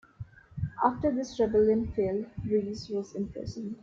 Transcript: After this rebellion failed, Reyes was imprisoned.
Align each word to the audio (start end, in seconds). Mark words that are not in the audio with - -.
After 0.83 1.11
this 1.11 1.39
rebellion 1.39 1.91
failed, 1.91 2.25
Reyes 2.49 2.89
was 2.89 3.13
imprisoned. 3.13 3.75